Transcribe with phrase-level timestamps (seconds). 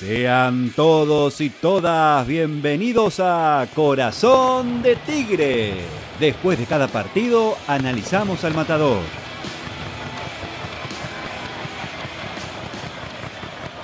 [0.00, 5.74] Sean todos y todas bienvenidos a Corazón de Tigre.
[6.18, 9.00] Después de cada partido analizamos al matador.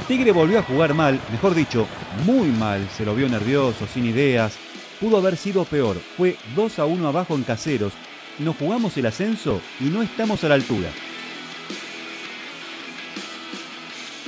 [0.08, 1.86] Tigre volvió a jugar mal, mejor dicho,
[2.24, 4.56] muy mal, se lo vio nervioso, sin ideas.
[4.98, 7.92] Pudo haber sido peor, fue 2 a 1 abajo en caseros,
[8.38, 10.88] nos jugamos el ascenso y no estamos a la altura.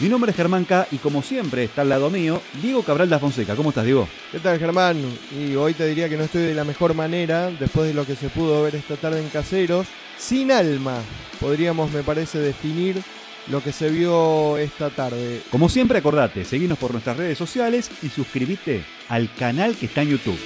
[0.00, 3.18] Mi nombre es Germán K y como siempre está al lado mío Diego Cabral da
[3.18, 3.56] Fonseca.
[3.56, 4.08] ¿Cómo estás, Diego?
[4.30, 4.96] ¿Qué tal, Germán?
[5.36, 8.14] Y hoy te diría que no estoy de la mejor manera después de lo que
[8.14, 9.88] se pudo ver esta tarde en Caseros.
[10.16, 11.00] Sin alma,
[11.40, 13.02] podríamos, me parece, definir
[13.48, 15.42] lo que se vio esta tarde.
[15.50, 20.10] Como siempre, acordate, seguinos por nuestras redes sociales y suscríbete al canal que está en
[20.10, 20.38] YouTube.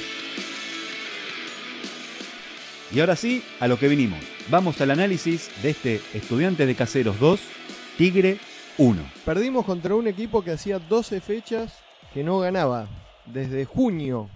[2.94, 4.20] Y ahora sí, a lo que vinimos.
[4.48, 7.40] Vamos al análisis de este Estudiantes de Caseros 2,
[7.98, 8.38] Tigre
[8.78, 9.02] 1.
[9.24, 11.78] Perdimos contra un equipo que hacía 12 fechas
[12.14, 12.88] que no ganaba.
[13.26, 14.28] Desde junio.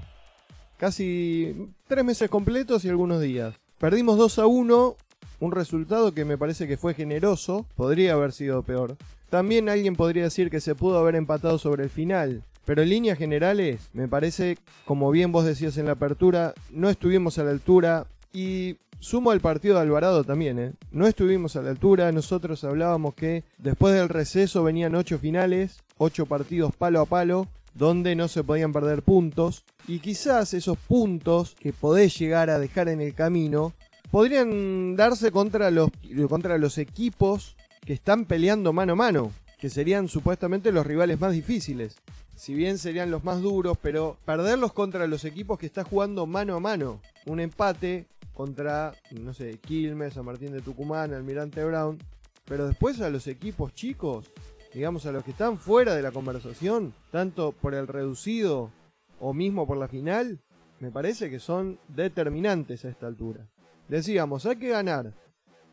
[0.76, 3.54] Casi tres meses completos y algunos días.
[3.78, 4.96] Perdimos 2 a 1.
[5.40, 7.66] Un resultado que me parece que fue generoso.
[7.76, 8.96] Podría haber sido peor.
[9.30, 12.44] También alguien podría decir que se pudo haber empatado sobre el final.
[12.64, 17.38] Pero en líneas generales, me parece, como bien vos decías en la apertura, no estuvimos
[17.38, 18.06] a la altura.
[18.32, 18.76] Y
[19.06, 20.72] Sumo al partido de Alvarado también, ¿eh?
[20.90, 26.26] No estuvimos a la altura, nosotros hablábamos que después del receso venían ocho finales, ocho
[26.26, 31.72] partidos palo a palo, donde no se podían perder puntos, y quizás esos puntos que
[31.72, 33.74] podés llegar a dejar en el camino
[34.10, 35.88] podrían darse contra los,
[36.28, 37.54] contra los equipos
[37.84, 41.94] que están peleando mano a mano, que serían supuestamente los rivales más difíciles.
[42.34, 46.56] Si bien serían los más duros, pero perderlos contra los equipos que están jugando mano
[46.56, 47.00] a mano.
[47.24, 51.98] Un empate contra, no sé, Quilmes, San Martín de Tucumán, Almirante Brown.
[52.44, 54.30] Pero después a los equipos chicos,
[54.74, 58.70] digamos a los que están fuera de la conversación, tanto por el reducido
[59.18, 60.38] o mismo por la final,
[60.80, 63.48] me parece que son determinantes a esta altura.
[63.88, 65.14] Decíamos, hay que ganar.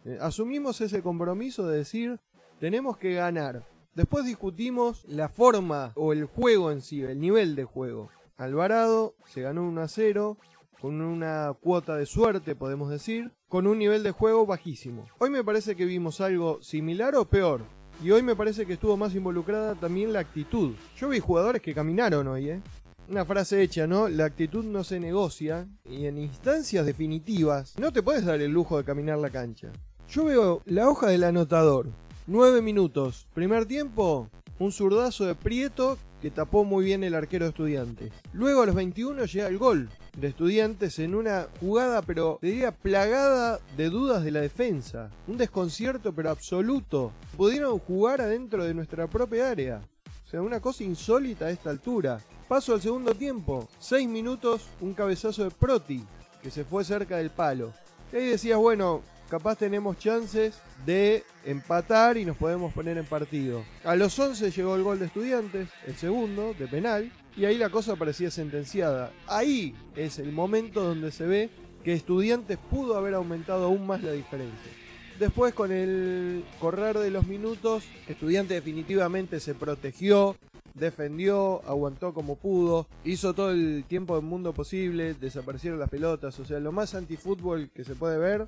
[0.05, 2.19] Eh, asumimos ese compromiso de decir,
[2.59, 3.67] tenemos que ganar.
[3.93, 8.09] Después discutimos la forma o el juego en sí, el nivel de juego.
[8.37, 10.37] Alvarado se ganó 1 a 0,
[10.83, 15.07] con una cuota de suerte, podemos decir, con un nivel de juego bajísimo.
[15.17, 17.61] Hoy me parece que vimos algo similar o peor.
[18.03, 20.73] Y hoy me parece que estuvo más involucrada también la actitud.
[20.97, 22.61] Yo vi jugadores que caminaron hoy, ¿eh?
[23.07, 24.09] Una frase hecha, ¿no?
[24.09, 28.77] La actitud no se negocia y en instancias definitivas no te puedes dar el lujo
[28.77, 29.71] de caminar la cancha.
[30.09, 31.87] Yo veo la hoja del anotador.
[32.27, 33.29] 9 minutos.
[33.33, 34.29] Primer tiempo,
[34.59, 38.11] un zurdazo de Prieto que tapó muy bien el arquero de estudiantes.
[38.33, 39.87] Luego a los 21 llega el gol
[40.17, 45.09] de estudiantes en una jugada, pero diría plagada de dudas de la defensa.
[45.27, 47.11] Un desconcierto, pero absoluto.
[47.35, 49.81] Pudieron jugar adentro de nuestra propia área.
[50.25, 52.19] O sea, una cosa insólita a esta altura.
[52.47, 53.67] Paso al segundo tiempo.
[53.79, 56.03] Seis minutos, un cabezazo de Proti,
[56.41, 57.73] que se fue cerca del palo.
[58.11, 63.63] Y ahí decías, bueno, capaz tenemos chances de empatar y nos podemos poner en partido.
[63.83, 67.69] A los 11 llegó el gol de Estudiantes, el segundo, de penal, y ahí la
[67.69, 69.11] cosa parecía sentenciada.
[69.27, 71.49] Ahí es el momento donde se ve
[71.83, 74.71] que Estudiantes pudo haber aumentado aún más la diferencia.
[75.19, 80.35] Después con el correr de los minutos, Estudiantes definitivamente se protegió,
[80.73, 86.45] defendió, aguantó como pudo, hizo todo el tiempo del mundo posible, desaparecieron las pelotas, o
[86.45, 88.47] sea, lo más antifútbol que se puede ver,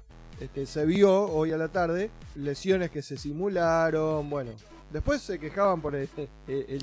[0.66, 4.52] se vio hoy a la tarde, lesiones que se simularon, bueno,
[4.92, 6.08] Después se quejaban por el,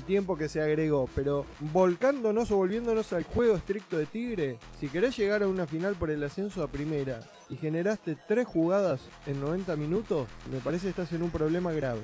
[0.05, 5.17] tiempo que se agregó, pero volcándonos o volviéndonos al juego estricto de Tigre, si querés
[5.17, 9.75] llegar a una final por el ascenso a primera y generaste tres jugadas en 90
[9.77, 12.01] minutos, me parece que estás en un problema grave.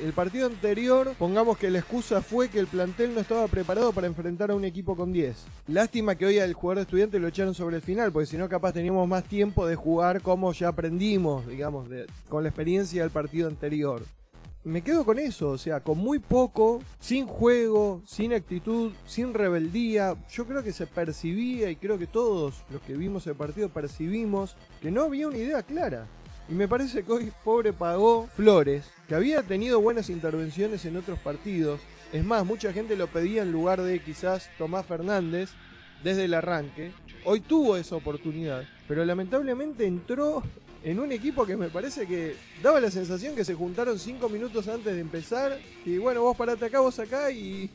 [0.00, 4.06] El partido anterior, pongamos que la excusa fue que el plantel no estaba preparado para
[4.06, 5.36] enfrentar a un equipo con 10.
[5.68, 8.48] Lástima que hoy al jugador de estudiante lo echaron sobre el final, porque si no
[8.48, 11.88] capaz teníamos más tiempo de jugar como ya aprendimos, digamos,
[12.28, 14.02] con la experiencia del partido anterior
[14.64, 20.14] me quedo con eso, o sea, con muy poco, sin juego, sin actitud, sin rebeldía.
[20.30, 24.56] Yo creo que se percibía y creo que todos los que vimos el partido percibimos
[24.80, 26.06] que no había una idea clara.
[26.48, 31.18] Y me parece que hoy pobre pagó Flores, que había tenido buenas intervenciones en otros
[31.18, 31.80] partidos.
[32.12, 35.50] Es más, mucha gente lo pedía en lugar de quizás Tomás Fernández
[36.02, 36.92] desde el arranque.
[37.24, 40.42] Hoy tuvo esa oportunidad, pero lamentablemente entró
[40.82, 44.66] en un equipo que me parece que daba la sensación que se juntaron cinco minutos
[44.66, 47.70] antes de empezar y bueno, vos parate acá, vos acá y,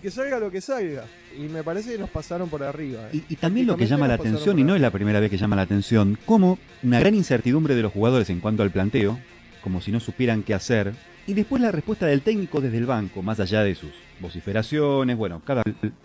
[0.00, 1.04] que salga lo que salga.
[1.36, 3.08] Y me parece que nos pasaron por arriba.
[3.12, 3.22] ¿eh?
[3.28, 5.56] Y, también lo que llama la atención, y no es la primera vez que llama
[5.56, 9.18] la atención, como una gran incertidumbre de los jugadores en cuanto al planteo,
[9.62, 10.94] como si no supieran qué hacer.
[11.26, 15.40] Y después la respuesta del técnico desde el banco, más allá de sus vociferaciones, bueno,
[15.44, 15.62] cada...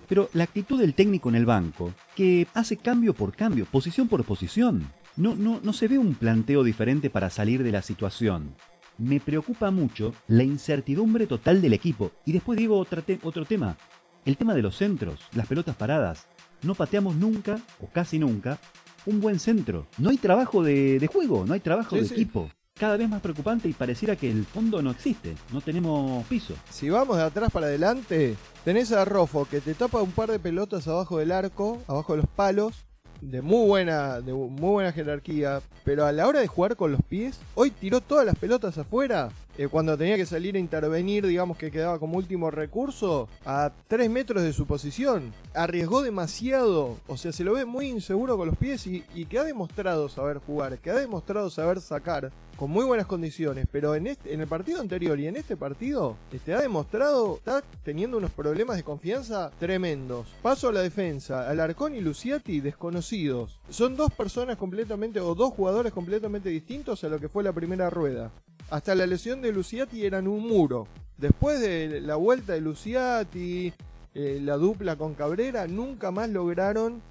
[0.07, 4.23] Pero la actitud del técnico en el banco, que hace cambio por cambio, posición por
[4.23, 4.87] posición.
[5.15, 8.53] No, no, no se ve un planteo diferente para salir de la situación.
[8.97, 12.11] Me preocupa mucho la incertidumbre total del equipo.
[12.25, 13.77] Y después digo otro, otro tema,
[14.25, 16.27] el tema de los centros, las pelotas paradas.
[16.63, 18.59] No pateamos nunca, o casi nunca,
[19.05, 19.87] un buen centro.
[19.97, 22.49] No hay trabajo de, juego, no hay trabajo de equipo.
[22.77, 26.53] Cada vez más preocupante y pareciera que el fondo no existe, no tenemos piso.
[26.69, 30.39] Si vamos de atrás para adelante, tenés a Rofo que te tapa un par de
[30.39, 32.85] pelotas abajo del arco, abajo de los palos,
[33.21, 37.01] de muy buena, de muy buena jerarquía, pero a la hora de jugar con los
[37.01, 39.29] pies, hoy tiró todas las pelotas afuera.
[39.57, 44.07] Eh, cuando tenía que salir a intervenir, digamos que quedaba como último recurso, a 3
[44.07, 45.33] metros de su posición.
[45.55, 49.43] Arriesgó demasiado, o sea, se lo ve muy inseguro con los pies y, que ha
[49.43, 54.33] demostrado saber jugar, que ha demostrado saber sacar con muy buenas condiciones, pero en, este,
[54.33, 58.77] en el partido anterior y en este partido este, ha demostrado, está teniendo unos problemas
[58.77, 60.27] de confianza tremendos.
[60.41, 63.59] Paso a la defensa, Alarcón y Luciati desconocidos.
[63.69, 67.89] Son dos personas completamente, o dos jugadores completamente distintos a lo que fue la primera
[67.89, 68.31] rueda.
[68.69, 70.87] Hasta la lesión de Luciati eran un muro.
[71.17, 73.73] Después de la vuelta de Luciati,
[74.13, 77.01] eh, la dupla con Cabrera, nunca más lograron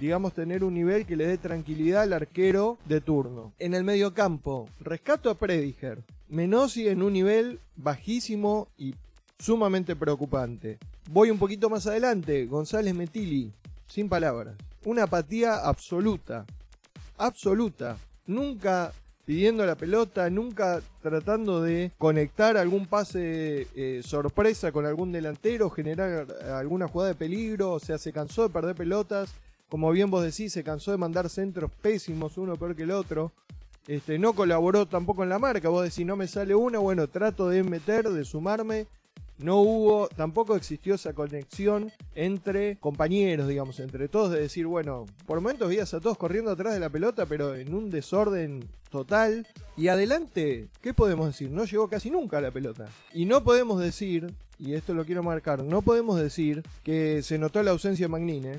[0.00, 3.52] digamos, tener un nivel que le dé tranquilidad al arquero de turno.
[3.58, 6.04] En el mediocampo, rescato a Prediger.
[6.28, 8.94] Menossi en un nivel bajísimo y
[9.38, 10.78] sumamente preocupante.
[11.10, 13.52] Voy un poquito más adelante, González Metili,
[13.86, 14.56] sin palabras.
[14.84, 16.44] Una apatía absoluta,
[17.16, 17.96] absoluta.
[18.26, 18.92] Nunca
[19.26, 26.26] pidiendo la pelota, nunca tratando de conectar algún pase eh, sorpresa con algún delantero, generar
[26.54, 29.34] alguna jugada de peligro, o sea, se cansó de perder pelotas
[29.68, 33.32] como bien vos decís, se cansó de mandar centros pésimos, uno peor que el otro.
[33.88, 35.68] Este, no colaboró tampoco en la marca.
[35.68, 38.86] Vos decís, no me sale una, bueno, trato de meter, de sumarme.
[39.38, 45.40] No hubo, tampoco existió esa conexión entre compañeros, digamos, entre todos, de decir, bueno, por
[45.40, 49.46] momentos vías a todos corriendo atrás de la pelota, pero en un desorden total.
[49.76, 51.50] Y adelante, ¿qué podemos decir?
[51.50, 52.86] No llegó casi nunca a la pelota.
[53.12, 57.62] Y no podemos decir, y esto lo quiero marcar, no podemos decir que se notó
[57.62, 58.58] la ausencia de Magnine,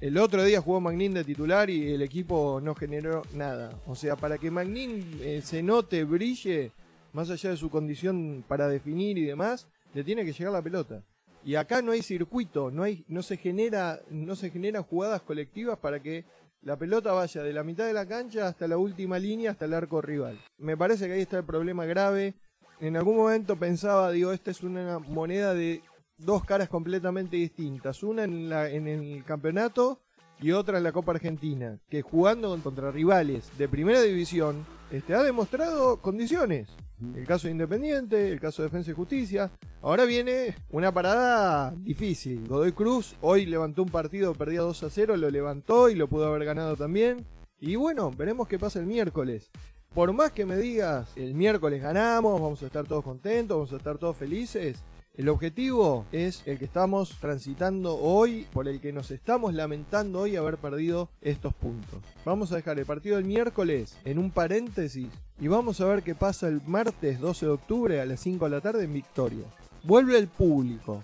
[0.00, 3.76] el otro día jugó Magnin de titular y el equipo no generó nada.
[3.84, 6.70] O sea, para que Magnin eh, se note, brille,
[7.12, 11.02] más allá de su condición para definir y demás, le tiene que llegar la pelota.
[11.44, 15.78] Y acá no hay circuito, no, hay, no, se genera, no se generan jugadas colectivas
[15.78, 16.24] para que
[16.62, 19.74] la pelota vaya de la mitad de la cancha hasta la última línea, hasta el
[19.74, 20.38] arco rival.
[20.58, 22.34] Me parece que ahí está el problema grave.
[22.80, 25.82] En algún momento pensaba, digo, esta es una moneda de
[26.18, 28.02] dos caras completamente distintas.
[28.02, 30.00] Una en, la, en el campeonato
[30.40, 31.78] y otra en la Copa Argentina.
[31.88, 36.68] Que jugando contra rivales de primera división este, ha demostrado condiciones.
[37.14, 39.50] El caso de Independiente, el caso de Defensa y Justicia.
[39.82, 42.46] Ahora viene una parada difícil.
[42.48, 46.26] Godoy Cruz hoy levantó un partido, perdía 2 a 0, lo levantó y lo pudo
[46.26, 47.24] haber ganado también.
[47.60, 49.50] Y bueno, veremos qué pasa el miércoles.
[49.94, 53.76] Por más que me digas, el miércoles ganamos, vamos a estar todos contentos, vamos a
[53.76, 54.82] estar todos felices.
[55.18, 60.36] El objetivo es el que estamos transitando hoy, por el que nos estamos lamentando hoy
[60.36, 61.98] haber perdido estos puntos.
[62.24, 65.08] Vamos a dejar el partido del miércoles en un paréntesis
[65.40, 68.50] y vamos a ver qué pasa el martes 12 de octubre a las 5 de
[68.52, 69.44] la tarde en Victoria.
[69.82, 71.02] Vuelve el público.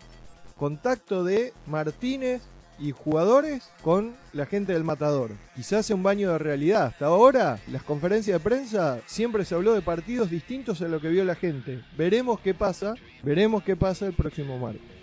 [0.57, 2.43] Contacto de Martínez
[2.79, 5.31] y jugadores con la gente del matador.
[5.55, 6.87] Quizás hace un baño de realidad.
[6.87, 11.09] Hasta ahora, las conferencias de prensa siempre se habló de partidos distintos a lo que
[11.09, 11.83] vio la gente.
[11.97, 14.95] Veremos qué pasa, veremos qué pasa el próximo martes.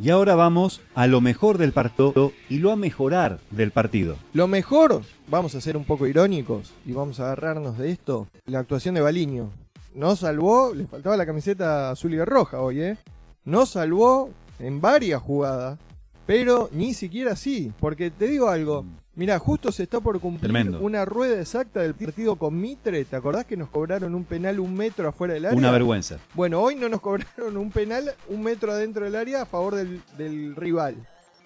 [0.00, 4.16] Y ahora vamos a lo mejor del partido y lo a mejorar del partido.
[4.32, 8.58] Lo mejor, vamos a ser un poco irónicos y vamos a agarrarnos de esto, la
[8.58, 9.50] actuación de Baliño.
[9.94, 12.96] No salvó, le faltaba la camiseta azul y roja hoy, ¿eh?
[13.44, 15.78] No salvó en varias jugadas
[16.26, 18.82] pero ni siquiera así, porque te digo algo.
[18.82, 19.04] Mm.
[19.16, 23.04] Mira, justo se está por cumplir una rueda exacta del partido con Mitre.
[23.04, 25.56] ¿Te acordás que nos cobraron un penal un metro afuera del área?
[25.56, 26.18] Una vergüenza.
[26.34, 30.02] Bueno, hoy no nos cobraron un penal un metro adentro del área a favor del,
[30.18, 30.96] del rival.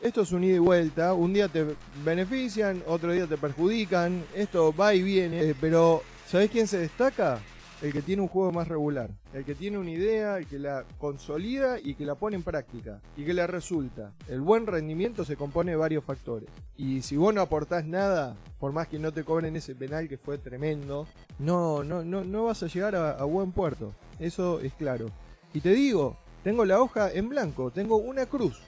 [0.00, 1.12] Esto es un ida y vuelta.
[1.12, 1.66] Un día te
[2.04, 4.25] benefician, otro día te perjudican.
[4.35, 5.54] Esto va y viene.
[5.61, 7.38] Pero, ¿sabés quién se destaca?
[7.80, 10.85] El que tiene un juego más regular, el que tiene una idea, el que la
[10.99, 14.12] consolida y que la pone en práctica y que le resulta.
[14.28, 16.49] El buen rendimiento se compone de varios factores.
[16.76, 20.18] Y si vos no aportás nada, por más que no te cobren ese penal que
[20.18, 21.06] fue tremendo,
[21.38, 23.92] no, no, no, no vas a llegar a, buen puerto.
[24.18, 25.06] Eso es claro.
[25.54, 28.61] Y te digo, tengo la hoja en blanco, tengo una cruz.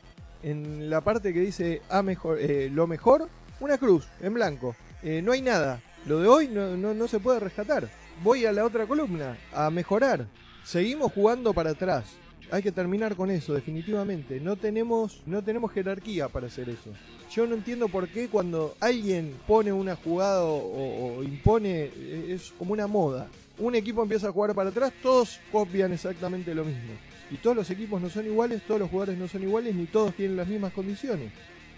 [0.43, 4.77] En la parte que dice a mejor, eh, lo mejor, una cruz en blanco.
[5.03, 5.83] Eh, no hay nada.
[6.07, 9.71] Lo de hoy no, no, no se puede rescatar voy a la otra columna, a
[9.71, 10.27] mejorar.
[10.65, 12.05] Seguimos jugando para atrás.
[12.51, 14.41] Hay que terminar con eso, definitivamente.
[14.41, 16.91] No tenemos, no tenemos jerarquía para hacer eso.
[17.31, 22.53] Yo no entiendo por qué cuando alguien pone una jugada o, o impone, eh, es
[22.59, 23.29] como una moda.
[23.59, 26.93] Un equipo empieza a jugar para atrás, todos copian exactamente lo mismo.
[27.31, 30.15] Y todos los equipos no son iguales, todos los jugadores no son iguales, ni todos
[30.15, 31.31] tienen las mismas condiciones.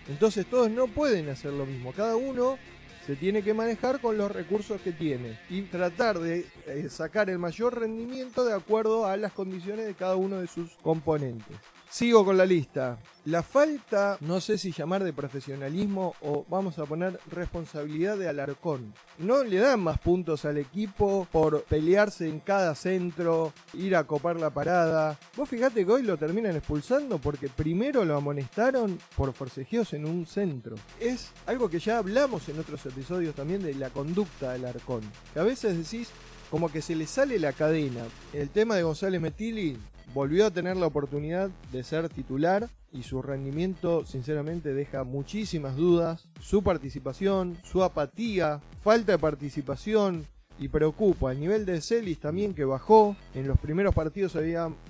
[0.09, 1.93] Entonces todos no pueden hacer lo mismo.
[1.93, 2.57] Cada uno
[3.06, 7.38] se tiene que manejar con los recursos que tiene y tratar de eh, sacar el
[7.38, 11.56] mayor rendimiento de acuerdo a las condiciones de cada uno de sus componentes.
[11.93, 12.99] Sigo con la lista.
[13.27, 18.95] La falta, no sé si llamar de profesionalismo o vamos a poner responsabilidad de Alarcón.
[19.19, 24.41] No le dan más puntos al equipo por pelearse en cada centro, ir a copar
[24.41, 25.19] la parada.
[25.37, 30.25] Vos fíjate que hoy lo terminan expulsando porque primero lo amonestaron por forcejeos en un
[30.25, 30.77] centro.
[30.99, 35.03] Es algo que ya hablamos en otros episodios también de la conducta de Alarcón.
[35.35, 36.09] Que a veces decís
[36.51, 38.05] como que se le sale la cadena.
[38.33, 39.79] El tema de González Metili
[40.14, 46.28] volvió a tener la oportunidad de ser titular y su rendimiento sinceramente deja muchísimas dudas.
[46.40, 50.26] Su participación, su apatía, falta de participación
[50.59, 51.32] y preocupa.
[51.32, 53.16] El nivel de Celis también que bajó.
[53.35, 54.37] En los primeros partidos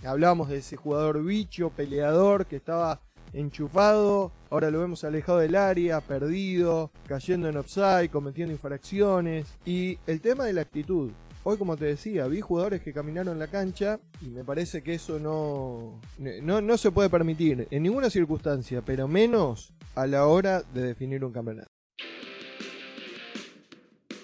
[0.05, 3.01] hablábamos de ese jugador bicho, peleador que estaba
[3.33, 4.33] enchufado.
[4.51, 9.47] Ahora lo vemos alejado del área, perdido, cayendo en offside, cometiendo infracciones.
[9.65, 11.11] Y el tema de la actitud.
[11.45, 15.19] Hoy, como te decía, vi jugadores que caminaron la cancha y me parece que eso
[15.19, 16.01] no,
[16.41, 21.25] no, no se puede permitir en ninguna circunstancia, pero menos a la hora de definir
[21.25, 21.67] un campeonato.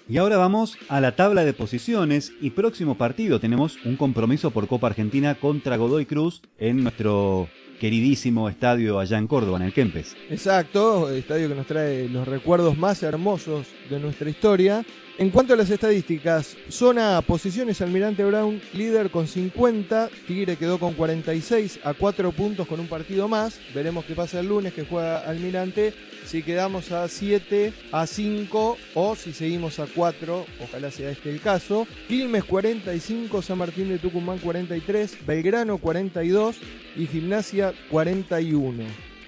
[0.07, 4.67] Y ahora vamos a la tabla de posiciones y próximo partido tenemos un compromiso por
[4.67, 7.49] Copa Argentina contra Godoy Cruz en nuestro
[7.81, 10.15] queridísimo estadio allá en Córdoba, en el Kempes.
[10.29, 14.85] Exacto, estadio que nos trae los recuerdos más hermosos de nuestra historia
[15.19, 20.93] en cuanto a las estadísticas, zona posiciones Almirante Brown líder con 50, Tigre quedó con
[20.93, 23.59] 46 a 4 puntos con un partido más.
[23.75, 25.93] Veremos qué pasa el lunes que juega Almirante,
[26.25, 31.41] si quedamos a 7 a 5 o si seguimos a 4, ojalá sea este el
[31.41, 31.85] caso.
[32.07, 36.55] Quilmes 45, San Martín de Tucumán 43, Belgrano 42
[36.95, 38.83] y Gimnasia 41.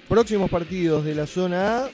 [0.08, 1.90] Próximos partidos de la zona A,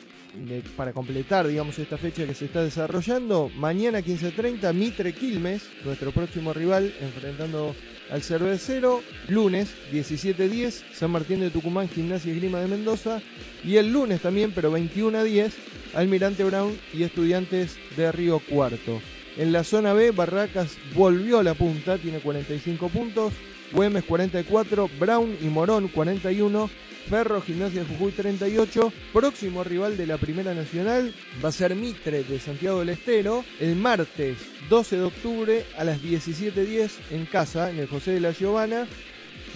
[0.76, 6.52] para completar, digamos, esta fecha que se está desarrollando, mañana 15.30 Mitre Quilmes, nuestro próximo
[6.52, 7.75] rival, enfrentando
[8.11, 13.21] al Cervecero, lunes 17.10 San Martín de Tucumán, Gimnasia y Grima de Mendoza,
[13.64, 15.54] y el lunes también, pero 21 a 10,
[15.95, 19.00] Almirante Brown y Estudiantes de Río Cuarto.
[19.37, 23.33] En la zona B, Barracas volvió a la punta, tiene 45 puntos,
[23.72, 26.70] Güemes 44, Brown y Morón 41,
[27.08, 28.92] Ferro, Gimnasia Jujuy 38.
[29.12, 33.76] Próximo rival de la Primera Nacional va a ser Mitre de Santiago del Estero el
[33.76, 34.38] martes
[34.70, 38.87] 12 de octubre a las 17.10 en casa, en el José de la Giovana.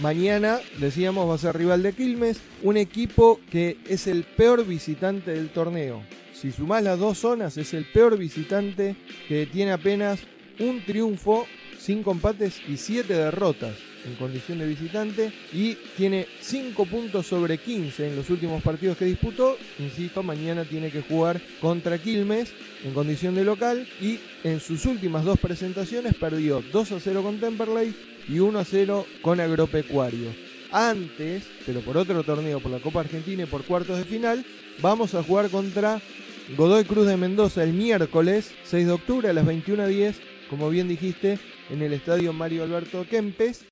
[0.01, 5.33] Mañana, decíamos, va a ser rival de Quilmes, un equipo que es el peor visitante
[5.33, 6.03] del torneo.
[6.35, 8.97] Si sumás las dos zonas, es el peor visitante
[9.29, 10.21] que tiene apenas
[10.59, 11.47] un triunfo,
[11.79, 18.09] cinco empates y siete derrotas en condición de visitante y tiene 5 puntos sobre 15
[18.09, 19.57] en los últimos partidos que disputó.
[19.79, 22.53] Insisto, mañana tiene que jugar contra Quilmes
[22.85, 27.39] en condición de local y en sus últimas dos presentaciones perdió 2 a 0 con
[27.39, 27.95] Temperley
[28.29, 30.31] y 1 a 0 con Agropecuario.
[30.71, 34.45] Antes, pero por otro torneo, por la Copa Argentina y por cuartos de final,
[34.81, 36.01] vamos a jugar contra
[36.57, 40.15] Godoy Cruz de Mendoza el miércoles 6 de octubre a las 21.10,
[40.49, 41.39] como bien dijiste,
[41.71, 43.72] en el estadio Mario Alberto Kempes.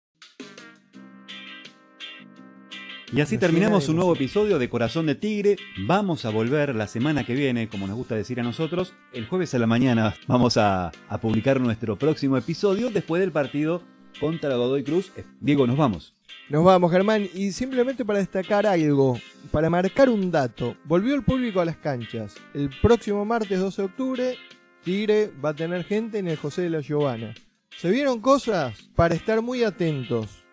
[3.12, 5.56] Y así terminamos un nuevo episodio de Corazón de Tigre.
[5.80, 8.94] Vamos a volver la semana que viene, como nos gusta decir a nosotros.
[9.12, 13.82] El jueves a la mañana vamos a, publicar nuestro próximo episodio después del partido
[14.20, 15.10] contra Godoy Cruz.
[15.16, 16.14] Eh, Diego, nos vamos.
[16.48, 17.28] Nos vamos, Germán.
[17.34, 19.18] Y simplemente para destacar algo,
[19.50, 20.76] para marcar un dato.
[20.84, 22.36] Volvió el público a las canchas.
[22.54, 24.36] El próximo martes 12 de octubre,
[24.84, 27.34] Tigre va a tener gente en el José de la Giovana.
[27.76, 30.44] Se vieron cosas para estar muy atentos.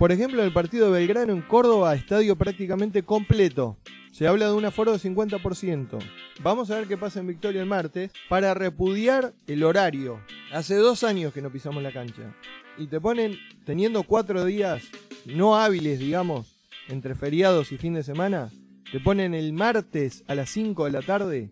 [0.00, 3.76] Por ejemplo, el partido de Belgrano en Córdoba, estadio prácticamente completo.
[4.12, 5.98] Se habla de un aforo de 50%.
[6.42, 10.18] Vamos a ver qué pasa en Victoria el martes para repudiar el horario.
[10.54, 12.34] Hace dos años que no pisamos la cancha.
[12.78, 14.84] Y te ponen, teniendo cuatro días
[15.26, 16.56] no hábiles, digamos,
[16.88, 18.50] entre feriados y fin de semana,
[18.90, 21.50] te ponen el martes a las 5 de la tarde.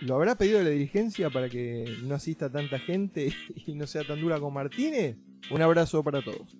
[0.00, 3.34] ¿Lo habrá pedido la dirigencia para que no asista tanta gente
[3.66, 5.18] y no sea tan dura con Martínez?
[5.50, 6.59] Un abrazo para todos.